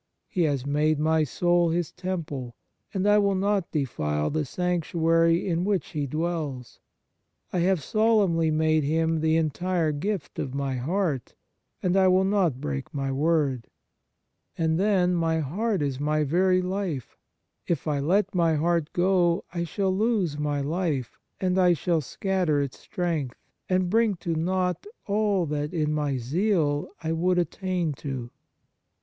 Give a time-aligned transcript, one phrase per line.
[0.27, 2.55] He has made my soul His temple,
[2.91, 6.79] and I will not defile the sanctuary in which He dwells.
[7.53, 11.35] I have solemnly made Him the entire gift of my heart,
[11.83, 13.67] and I will not break my word.
[14.57, 17.15] And then, my heart is my very life;
[17.67, 22.59] if I let my heart go I shall lose my life, and I shall scatter
[22.59, 23.37] its strength,
[23.69, 28.31] and bring to naught all that, in my zeal, I would attain to."